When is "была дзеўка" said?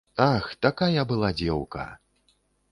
1.13-1.85